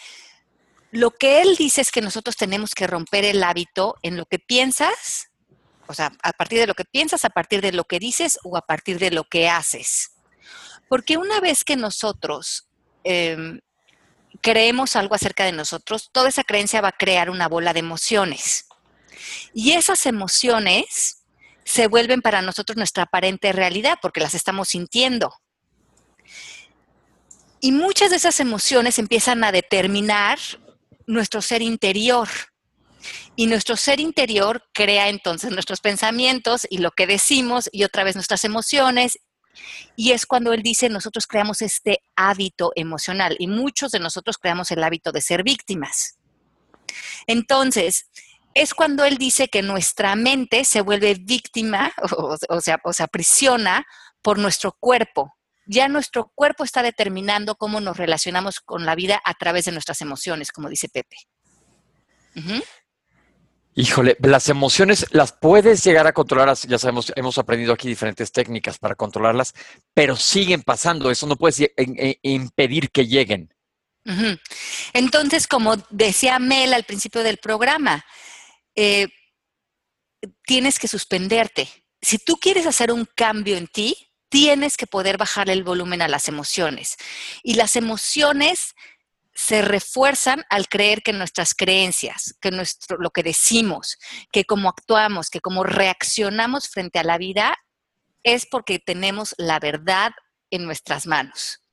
[0.92, 4.40] lo que él dice es que nosotros tenemos que romper el hábito en lo que
[4.40, 5.30] piensas,
[5.88, 8.58] o sea, a partir de lo que piensas, a partir de lo que dices o
[8.58, 10.12] a partir de lo que haces.
[10.88, 12.68] Porque una vez que nosotros
[13.04, 13.60] em,
[14.42, 18.68] creemos algo acerca de nosotros, toda esa creencia va a crear una bola de emociones.
[19.54, 21.24] Y esas emociones
[21.66, 25.34] se vuelven para nosotros nuestra aparente realidad porque las estamos sintiendo.
[27.62, 30.40] Y muchas de esas emociones empiezan a determinar
[31.08, 32.30] nuestro ser interior.
[33.36, 38.16] Y nuestro ser interior crea entonces nuestros pensamientos y lo que decimos y otra vez
[38.16, 39.20] nuestras emociones.
[39.96, 44.72] Y es cuando él dice, nosotros creamos este hábito emocional y muchos de nosotros creamos
[44.72, 46.18] el hábito de ser víctimas.
[47.28, 48.10] Entonces,
[48.54, 51.92] es cuando él dice que nuestra mente se vuelve víctima,
[52.50, 53.86] o, sea, o se aprisiona
[54.22, 55.36] por nuestro cuerpo,
[55.66, 60.02] ya nuestro cuerpo está determinando cómo nos relacionamos con la vida a través de nuestras
[60.02, 61.18] emociones, como dice Pepe.
[63.76, 68.78] Híjole, las emociones las puedes llegar a controlar, ya sabemos, hemos aprendido aquí diferentes técnicas
[68.78, 69.54] para controlarlas,
[69.94, 71.62] pero siguen pasando, eso no puedes
[72.24, 73.54] impedir que lleguen.
[74.94, 78.04] Entonces, como decía Mel al principio del programa,
[78.76, 79.08] eh,
[80.46, 81.70] tienes que suspenderte.
[82.02, 83.96] Si tú quieres hacer un cambio en ti,
[84.30, 86.98] tienes que poder bajar el volumen a las emociones.
[87.44, 88.76] Y las emociones
[89.40, 93.98] se refuerzan al creer que nuestras creencias, que nuestro, lo que decimos,
[94.34, 97.58] que cómo actuamos, que cómo reaccionamos frente a la vida,
[98.24, 100.12] es porque tenemos la verdad
[100.52, 101.64] en nuestras manos.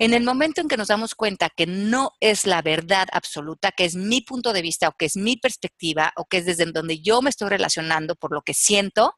[0.00, 3.84] En el momento en que nos damos cuenta que no es la verdad absoluta, que
[3.84, 7.00] es mi punto de vista o que es mi perspectiva o que es desde donde
[7.00, 9.14] yo me estoy relacionando por lo que siento,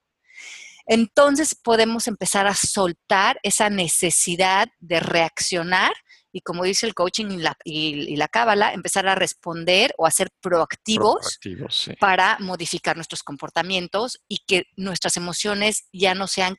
[0.84, 5.94] entonces podemos empezar a soltar esa necesidad de reaccionar
[6.34, 11.38] y como dice el coaching y la, cábala, empezar a responder o a ser proactivos,
[12.00, 16.56] para modificar nuestros comportamientos y que nuestras emociones ya no sean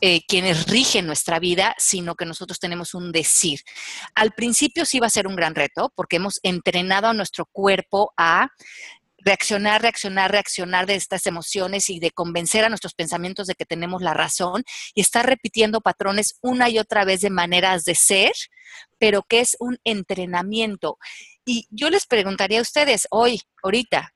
[0.00, 3.60] eh, quienes rigen nuestra vida, sino que nosotros tenemos un decir.
[4.14, 8.14] Al principio sí va a ser un gran reto porque hemos entrenado a nuestro cuerpo
[8.16, 8.48] a
[9.26, 14.00] reaccionar, reaccionar, reaccionar de estas emociones y de convencer a nuestros pensamientos de que tenemos
[14.00, 14.62] la razón
[14.94, 18.32] y estar repitiendo patrones una y otra vez de maneras de ser,
[18.98, 20.98] pero que es un entrenamiento.
[21.44, 24.14] Y yo les preguntaría a ustedes hoy, ahorita,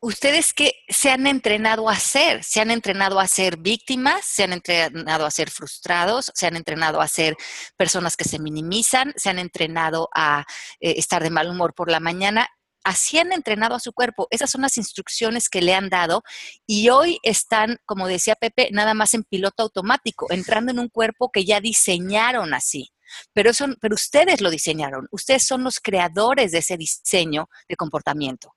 [0.00, 2.44] ¿ustedes qué se han entrenado a hacer?
[2.44, 4.24] ¿Se han entrenado a ser víctimas?
[4.24, 6.32] ¿Se han entrenado a ser frustrados?
[6.34, 7.36] ¿Se han entrenado a ser
[7.76, 9.12] personas que se minimizan?
[9.16, 10.46] ¿Se han entrenado a
[10.80, 12.48] eh, estar de mal humor por la mañana?
[12.86, 14.28] Así han entrenado a su cuerpo.
[14.30, 16.22] Esas son las instrucciones que le han dado
[16.66, 21.30] y hoy están, como decía Pepe, nada más en piloto automático, entrando en un cuerpo
[21.32, 22.92] que ya diseñaron así.
[23.32, 28.54] Pero, eso, pero ustedes lo diseñaron, ustedes son los creadores de ese diseño de comportamiento.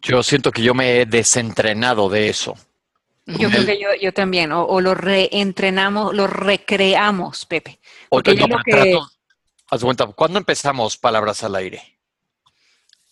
[0.00, 2.54] Yo siento que yo me he desentrenado de eso.
[3.26, 7.80] Yo creo que yo, también, o, lo reentrenamos, lo recreamos, Pepe.
[8.10, 8.98] Porque yo que...
[9.80, 11.93] cuenta, ¿cuándo empezamos Palabras al Aire?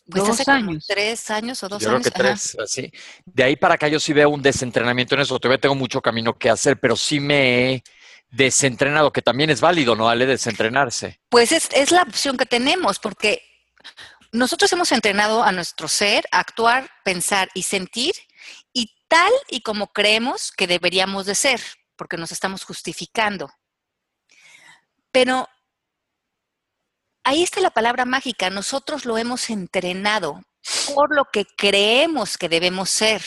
[0.09, 0.85] Pues dos años.
[0.87, 2.03] tres años o dos yo años.
[2.03, 2.91] Creo que tres, así.
[3.25, 5.38] De ahí para acá yo sí veo un desentrenamiento en eso.
[5.38, 7.83] Todavía tengo mucho camino que hacer, pero sí me he
[8.31, 10.27] desentrenado, que también es válido, ¿no, Ale?
[10.27, 11.21] Desentrenarse.
[11.29, 13.43] Pues es, es la opción que tenemos, porque
[14.33, 18.15] nosotros hemos entrenado a nuestro ser a actuar, pensar y sentir,
[18.73, 21.61] y tal y como creemos que deberíamos de ser,
[21.97, 23.51] porque nos estamos justificando.
[25.12, 25.47] Pero
[27.25, 28.51] ahí está la palabra mágica.
[28.51, 30.43] Nosotros lo hemos entrenado
[30.95, 33.23] por lo que creemos que debemos ser.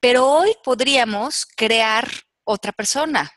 [0.00, 2.10] Pero hoy podríamos crear
[2.44, 3.32] otra persona,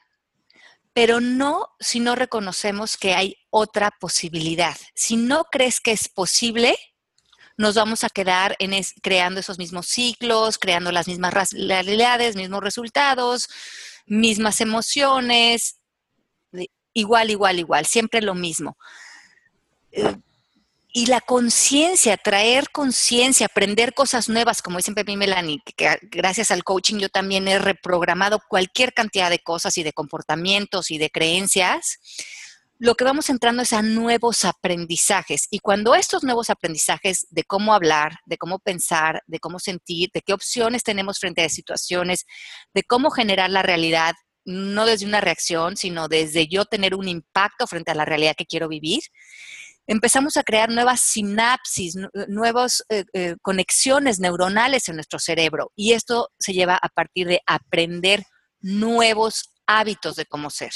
[0.94, 4.76] pero no si no reconocemos que hay otra posibilidad.
[4.94, 6.78] Si no crees que es posible,
[7.58, 13.50] nos vamos a quedar en creando esos mismos ciclos, creando las mismas realidades, mismos resultados,
[14.06, 15.80] mismas emociones,
[16.98, 18.78] igual, igual, igual, siempre lo mismo.
[19.92, 20.16] Eh,
[20.94, 26.64] y la conciencia, traer conciencia, aprender cosas nuevas, como dice Pepe Melanie, que gracias al
[26.64, 32.00] coaching yo también he reprogramado cualquier cantidad de cosas y de comportamientos y de creencias,
[32.80, 35.48] lo que vamos entrando es a nuevos aprendizajes.
[35.50, 40.22] Y cuando estos nuevos aprendizajes de cómo hablar, de cómo pensar, de cómo sentir, de
[40.22, 42.26] qué opciones tenemos frente a situaciones,
[42.74, 44.14] de cómo generar la realidad,
[44.48, 48.46] no desde una reacción, sino desde yo tener un impacto frente a la realidad que
[48.46, 49.02] quiero vivir,
[49.88, 51.96] empezamos a crear nuevas sinapsis,
[52.28, 55.72] nuevas eh, eh, conexiones neuronales en nuestro cerebro.
[55.76, 58.24] Y esto se lleva a partir de aprender
[58.62, 60.72] nuevos hábitos de cómo ser.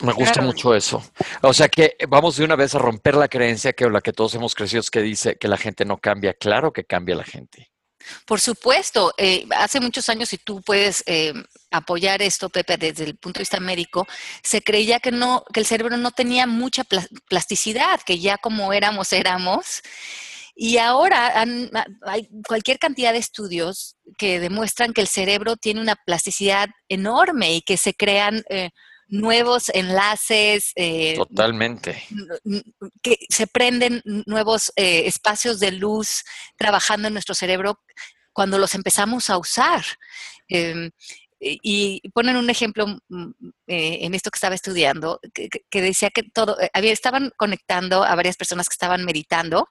[0.00, 1.02] Me gusta mucho eso.
[1.42, 4.34] O sea que vamos de una vez a romper la creencia que la que todos
[4.34, 6.34] hemos crecido que dice que la gente no cambia.
[6.34, 7.71] Claro que cambia la gente.
[8.26, 11.32] Por supuesto, eh, hace muchos años, y tú puedes eh,
[11.70, 14.06] apoyar esto, Pepe, desde el punto de vista médico,
[14.42, 16.84] se creía que, no, que el cerebro no tenía mucha
[17.28, 19.82] plasticidad, que ya como éramos, éramos.
[20.54, 21.44] Y ahora
[22.02, 27.62] hay cualquier cantidad de estudios que demuestran que el cerebro tiene una plasticidad enorme y
[27.62, 28.70] que se crean eh,
[29.12, 30.72] nuevos enlaces.
[30.74, 32.02] Eh, Totalmente.
[33.02, 36.24] Que se prenden nuevos eh, espacios de luz
[36.56, 37.78] trabajando en nuestro cerebro
[38.32, 39.84] cuando los empezamos a usar.
[40.48, 40.90] Em,
[41.44, 43.30] y ponen un ejemplo mm,
[43.66, 48.36] eh, en esto que estaba estudiando, que, decía que todo, había, estaban conectando a varias
[48.36, 49.68] personas que estaban meditando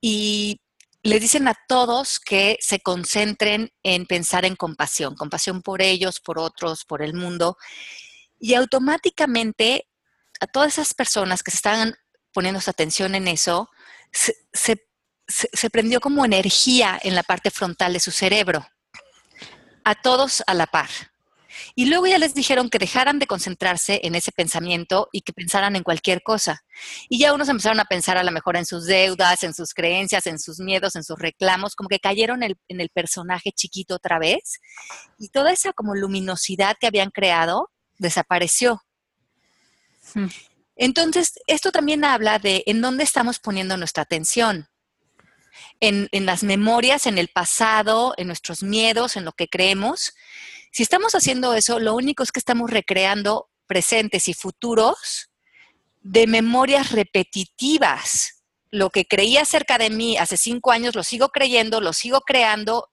[0.00, 0.60] y
[1.06, 6.38] les dicen a todos que se concentren en pensar en compasión, compasión por ellos, por
[6.38, 7.56] otros, por el mundo.
[8.38, 9.88] Y automáticamente
[10.40, 11.94] a todas esas personas que se estaban
[12.32, 13.70] poniendo su atención en eso,
[14.12, 18.66] se, prendió como energía en la parte frontal de su cerebro.
[19.84, 20.90] A todos a la par.
[21.74, 25.76] Y luego ya les dijeron que dejaran de concentrarse en ese pensamiento y que pensaran
[25.76, 26.64] en cualquier cosa.
[27.08, 30.26] Y ya unos empezaron a pensar a lo mejor en sus deudas, en sus creencias,
[30.26, 33.96] en sus miedos, en sus reclamos, como que cayeron en el, en el personaje chiquito
[33.96, 34.60] otra vez.
[35.18, 38.82] Y toda esa como luminosidad que habían creado desapareció.
[40.14, 40.28] Hmm.
[40.76, 44.68] Entonces, esto también habla de en dónde estamos poniendo nuestra atención.
[45.80, 50.14] En, las memorias, en el pasado, en nuestros miedos, en lo que creemos.
[50.76, 55.30] Si estamos haciendo eso, lo único es que estamos recreando presentes y futuros
[56.02, 58.44] de memorias repetitivas.
[58.70, 62.90] Lo que creía acerca de mí hace cinco años lo sigo creyendo, lo sigo creando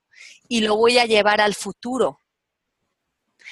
[0.48, 2.18] y lo voy a llevar al futuro.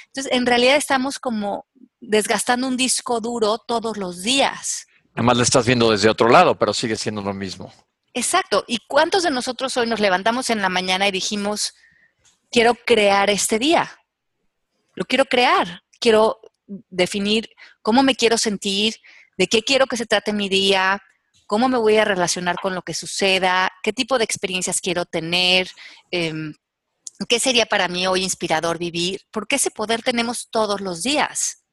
[0.07, 1.66] Entonces, en realidad estamos como
[2.01, 4.87] desgastando un disco duro todos los días.
[5.12, 7.70] Además lo estás viendo desde otro lado, pero sigue siendo lo mismo.
[8.14, 8.64] Exacto.
[8.66, 11.74] ¿Y cuántos de nosotros hoy nos levantamos en la mañana y dijimos,
[12.51, 13.99] quiero crear este día.
[14.95, 15.82] Lo quiero crear.
[16.01, 17.51] Quiero definir
[17.82, 18.97] cómo me quiero sentir,
[19.36, 21.03] de qué quiero que se trate mi día,
[21.47, 25.68] cómo me voy a relacionar con lo que suceda, qué tipo de experiencias quiero tener,
[26.11, 26.55] em,
[27.28, 31.64] qué sería para mí hoy inspirador vivir, porque ese poder tenemos todos los días.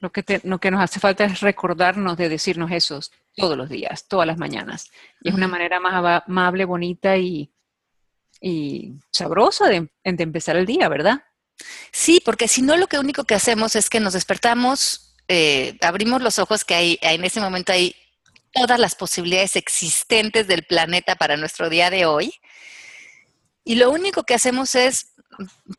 [0.00, 2.98] Lo que, lo que nos hace falta es recordarnos de decirnos eso
[3.36, 4.90] todos los días, todas las mañanas.
[5.20, 7.51] Y es una manera más amable, bonita y,
[9.10, 11.22] sabrosa de, empezar el día, ¿verdad?
[11.92, 16.22] Sí, porque si no, lo que único que hacemos es que nos despertamos, eh, abrimos
[16.22, 17.94] los ojos, que hay, en ese momento hay
[18.52, 22.34] todas las posibilidades existentes del planeta para nuestro día de hoy.
[23.64, 25.12] Y lo único que hacemos es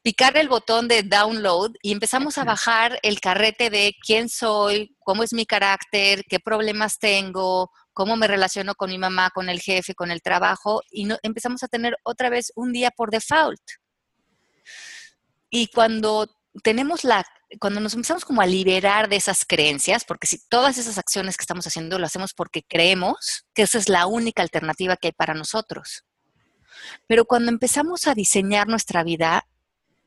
[0.01, 5.23] picar el botón de download y empezamos a bajar el carrete de quién soy, cómo
[5.23, 9.95] es mi carácter, qué problemas tengo, cómo me relaciono con mi mamá, con el jefe,
[9.95, 13.61] con el trabajo, y no, empezamos a tener otra vez un día por default.
[15.49, 16.27] Y cuando
[16.63, 17.23] tenemos la,
[17.59, 21.43] cuando nos empezamos como a liberar de esas creencias, porque si todas esas acciones que
[21.43, 25.33] estamos haciendo lo hacemos porque creemos que esa es la única alternativa que hay para
[25.33, 26.03] nosotros.
[27.07, 29.47] Pero cuando empezamos a diseñar nuestra vida,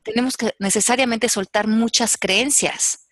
[0.03, 3.06] tenemos que necesariamente soltar muchas creencias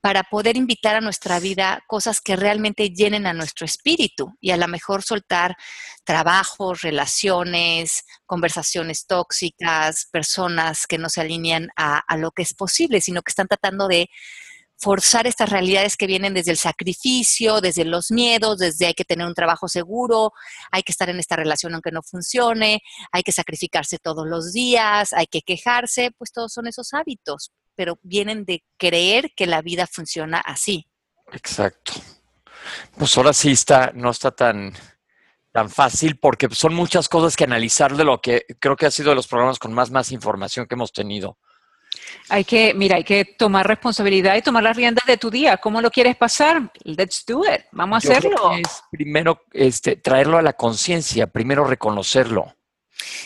[0.00, 4.56] para poder invitar a nuestra vida cosas que realmente llenen a nuestro espíritu y a
[4.56, 5.56] lo mejor soltar
[6.04, 13.00] trabajos, relaciones, conversaciones tóxicas, personas que no se alinean a, a lo que es posible,
[13.00, 14.08] sino que están tratando de
[14.82, 19.26] forzar estas realidades que vienen desde el sacrificio, desde los miedos, desde hay que tener
[19.28, 20.32] un trabajo seguro,
[20.72, 22.82] hay que estar en esta relación aunque no funcione,
[23.12, 27.98] hay que sacrificarse todos los días, hay que quejarse, pues todos son esos hábitos, pero
[28.02, 30.86] vienen de creer que la vida funciona así.
[31.32, 31.92] Exacto.
[32.96, 34.72] Pues ahora sí está, no está tan,
[35.52, 39.10] tan fácil porque son muchas cosas que analizar de lo que creo que ha sido
[39.10, 41.38] de los programas con más, más información que hemos tenido.
[42.28, 45.58] Hay que, mira, hay que tomar responsabilidad y tomar las riendas de tu día.
[45.58, 46.72] ¿Cómo lo quieres pasar?
[46.84, 47.62] Let's do it.
[47.72, 48.52] Vamos a hacerlo.
[48.90, 52.54] primero este, traerlo a la conciencia, primero reconocerlo.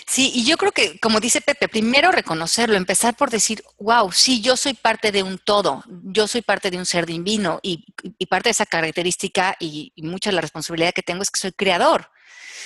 [0.07, 4.41] Sí, y yo creo que, como dice Pepe, primero reconocerlo, empezar por decir, wow, sí,
[4.41, 7.85] yo soy parte de un todo, yo soy parte de un ser divino y,
[8.27, 11.53] parte de esa característica y, y mucha de la responsabilidad que tengo es que soy
[11.53, 12.11] creador.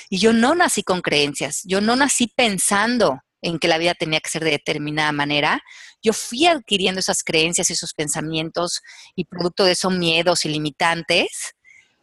[0.08, 4.20] Y yo no nací con creencias, yo no nací pensando en que la vida tenía
[4.20, 5.62] que ser de determinada manera,
[6.02, 8.82] yo fui adquiriendo esas creencias, esos pensamientos
[9.14, 11.54] y producto de esos miedos ilimitantes,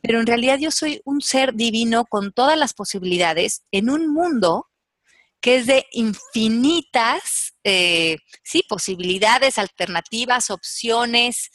[0.01, 4.67] pero en realidad yo soy un ser divino con todas las posibilidades en un mundo
[5.41, 11.51] que es de infinitas, eh, sí, posibilidades, alternativas, opciones,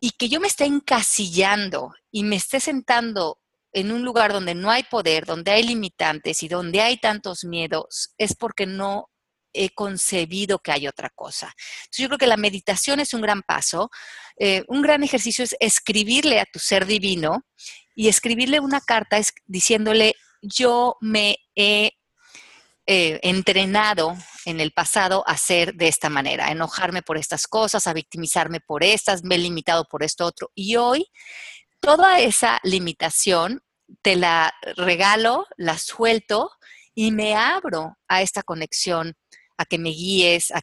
[0.00, 3.38] y que yo me esté encasillando y me esté sentando
[3.72, 8.14] en un lugar donde no hay poder, donde hay limitantes y donde hay tantos miedos,
[8.18, 9.10] es porque no
[9.52, 11.52] he concebido que hay otra cosa.
[11.96, 13.90] yo creo que la meditación es un gran paso.
[14.38, 17.44] Eh, un gran ejercicio es escribirle a tu ser divino
[17.94, 21.92] y escribirle una carta diciéndole, yo me he
[22.86, 27.86] eh, entrenado en el pasado a ser de esta manera, a enojarme por estas cosas,
[27.86, 30.50] a victimizarme por estas, me he limitado por esto otro.
[30.54, 31.06] Y hoy
[31.80, 33.62] toda esa limitación
[34.02, 36.50] te la regalo, la suelto
[36.94, 39.14] y me abro a esta conexión,
[39.56, 40.62] a que me guíes, a,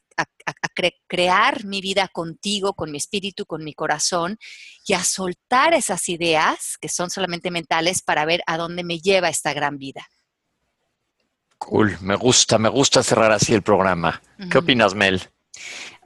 [1.07, 4.37] crear mi vida contigo, con mi espíritu, con mi corazón
[4.85, 9.29] y a soltar esas ideas que son solamente mentales para ver a dónde me lleva
[9.29, 10.07] esta gran vida.
[11.57, 14.21] Cool, me gusta, me gusta cerrar así el programa.
[14.51, 15.21] ¿Qué opinas, Mel?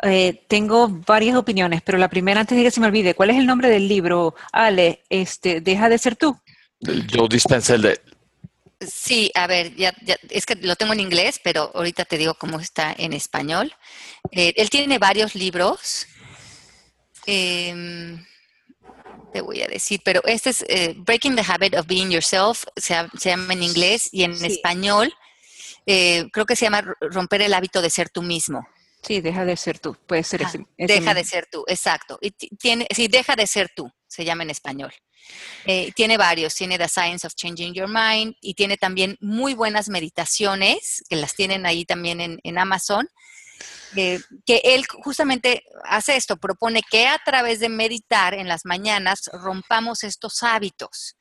[0.03, 3.37] Eh, tengo varias opiniones, pero la primera, antes de que se me olvide, ¿cuál es
[3.37, 4.33] el nombre del libro?
[4.51, 6.39] Ale, este, deja de ser tú.
[6.79, 8.01] Yo dispense el de...
[8.79, 9.93] Sí, a ver, ya,
[10.29, 13.71] es que lo tengo en inglés, pero ahorita te digo cómo está en español.
[14.31, 16.07] Eh, él tiene varios libros.
[17.27, 18.25] Em,
[19.31, 22.95] te voy a decir, pero este es eh, Breaking the Habit of Being Yourself, se,
[23.19, 25.13] llama en inglés y en español
[25.85, 28.65] creo que se llama Romper el hábito de ser tú mismo.
[29.01, 32.19] Sí, deja de ser tú, puede ser ese, Deja de ser tú, exacto.
[32.21, 34.93] Y tiene, sí, deja de ser tú, se llama en español.
[35.65, 39.89] Eh, tiene varios, tiene The Science of Changing Your Mind y tiene también muy buenas
[39.89, 43.07] meditaciones, que las tienen ahí también en, Amazon,
[43.95, 49.29] eh, que él justamente hace esto, propone que a través de meditar en las mañanas
[49.33, 51.15] rompamos estos hábitos.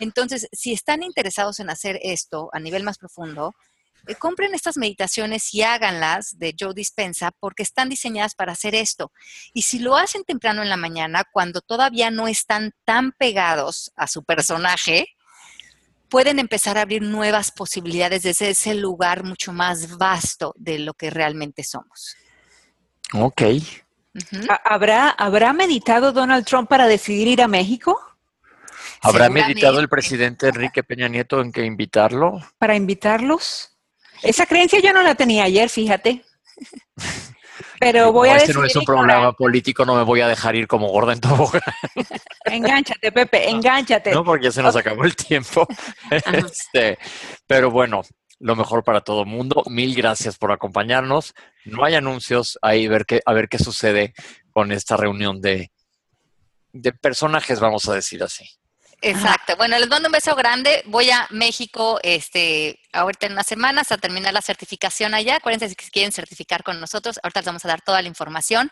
[0.00, 3.54] Entonces, si están interesados en hacer esto a nivel más profundo,
[4.06, 9.12] eh, compren estas meditaciones y háganlas de Joe Dispensa porque están diseñadas para hacer esto.
[9.52, 14.06] Y si lo hacen temprano en la mañana, cuando todavía no están tan pegados a
[14.06, 15.08] su personaje,
[16.08, 21.10] pueden empezar a abrir nuevas posibilidades desde ese lugar mucho más vasto de lo que
[21.10, 22.16] realmente somos.
[23.12, 23.42] Ok.
[24.64, 28.00] ¿Habrá, ¿Habrá meditado Donald Trump para decidir ir a México?
[29.02, 32.40] ¿Habrá meditado el presidente Enrique Peña Nieto en que invitarlo?
[32.58, 33.75] Para invitarlos.
[34.22, 36.24] Esa creencia yo no la tenía ayer, fíjate.
[37.78, 40.66] Pero voy a este no es un problema político, no me voy a dejar ir
[40.66, 41.60] como gorda en tobogán.
[42.44, 44.12] Engánchate, Pepe, engánchate.
[44.12, 45.66] No, porque se nos acabó el tiempo.
[46.10, 46.98] Este,
[47.46, 48.02] pero bueno,
[48.38, 49.62] lo mejor para todo el mundo.
[49.66, 51.34] Mil gracias por acompañarnos.
[51.64, 54.14] No hay anuncios, ahí ver qué, a ver qué sucede
[54.50, 55.70] con esta reunión de,
[56.72, 58.48] de personajes, vamos a decir así.
[59.02, 59.56] Exacto.
[59.56, 60.82] Bueno, les mando un beso grande.
[60.86, 65.36] Voy a México este, ahorita en unas semanas a terminar la certificación allá.
[65.36, 67.20] Acuérdense si quieren certificar con nosotros.
[67.22, 68.70] Ahorita les vamos a dar toda la información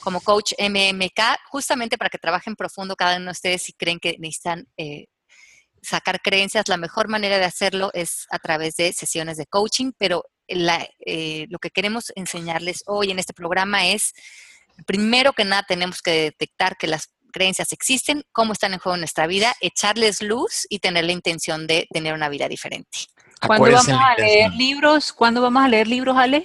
[0.00, 4.16] como coach MMK, justamente para que trabajen profundo cada uno de ustedes si creen que
[4.18, 5.06] necesitan eh,
[5.82, 6.68] sacar creencias.
[6.68, 11.58] La mejor manera de hacerlo es a través de sesiones de coaching, pero eh, lo
[11.58, 14.12] que queremos enseñarles hoy en este programa es,
[14.86, 19.00] primero que nada, tenemos que detectar que las creencias existen, cómo están en juego en
[19.00, 23.00] nuestra vida, echarles luz y tener la intención de tener una vida diferente.
[23.44, 25.12] ¿Cuándo vamos a leer libros?
[25.12, 26.44] ¿Cuándo vamos a leer libros, Ale?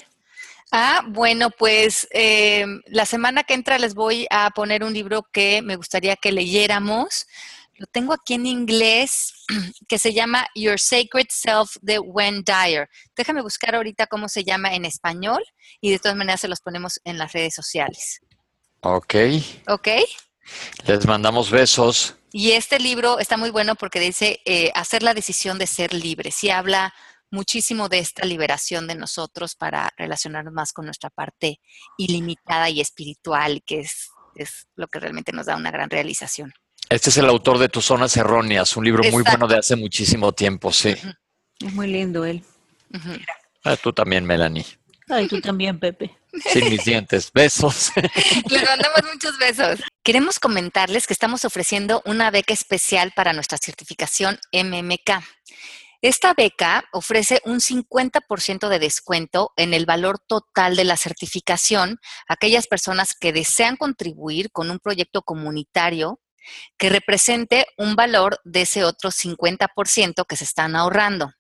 [0.72, 5.62] Ah, bueno, pues eh, la semana que entra les voy a poner un libro que
[5.62, 7.28] me gustaría que leyéramos.
[7.76, 9.34] Lo tengo aquí en inglés,
[9.88, 12.90] que se llama Your Sacred Self de Wendy Dyer.
[13.16, 15.44] Déjame buscar ahorita cómo se llama en español
[15.80, 18.20] y de todas maneras se los ponemos en las redes sociales.
[18.82, 19.16] Ok.
[19.68, 19.88] Ok.
[20.86, 22.16] Les mandamos besos.
[22.32, 26.32] Y este libro está muy bueno porque dice eh, hacer la decisión de ser libre.
[26.32, 26.94] Sí habla
[27.32, 31.60] muchísimo de esta liberación de nosotros para relacionarnos más con nuestra parte
[31.98, 36.54] ilimitada y espiritual, que es, es lo que realmente nos da una gran realización.
[36.90, 40.32] Este es el autor de Tus Zonas Erróneas, un libro muy bueno de hace muchísimo
[40.32, 40.96] tiempo, sí.
[41.60, 42.44] Es muy lindo él.
[43.64, 44.66] Ah, tú también, Melanie.
[45.08, 46.19] Ay, tú también, Pepe.
[46.52, 47.32] Sin mis dientes.
[47.34, 47.92] Besos.
[48.50, 49.80] Le mandamos muchos besos.
[50.04, 55.24] Queremos comentarles que estamos ofreciendo una beca especial para nuestra certificación MMK.
[56.02, 62.36] Esta beca ofrece un 50% de descuento en el valor total de la certificación a
[62.36, 66.22] aquellas personas que desean contribuir con un proyecto comunitario
[66.78, 71.34] que represente un valor de ese otro 50% que se están ahorrando.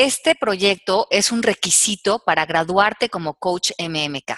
[0.00, 4.32] Este proyecto es un requisito para graduarte como coach MMK.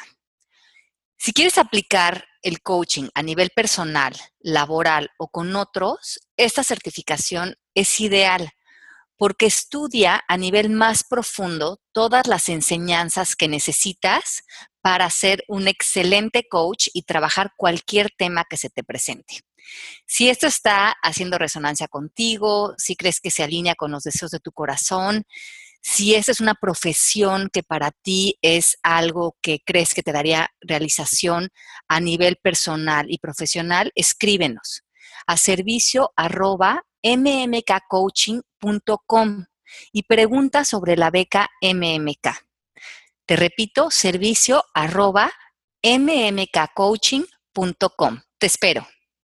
[1.19, 8.01] Si quieres aplicar el coaching a nivel personal, laboral o con otros, esta certificación es
[8.01, 8.53] ideal
[9.19, 14.45] porque estudia a nivel más profundo todas las enseñanzas que necesitas
[14.81, 19.43] para ser un excelente coach y trabajar cualquier tema que se te presente.
[20.07, 24.41] Si esto está haciendo resonancia contigo, si crees que se alinea con los deseos de
[24.41, 25.25] tu corazón,
[25.83, 30.51] si esa es una profesión que para ti es algo que crees que te daría
[30.61, 31.49] realización
[31.89, 34.83] a nivel personal y profesional, escríbenos
[35.27, 39.47] a servicio arroba mmkcoaching.com
[39.93, 42.29] y pregunta sobre la beca MMK.
[43.27, 45.31] Te repito, servicio arroba
[45.83, 48.21] mmkcoaching.com.
[48.39, 48.87] Te espero.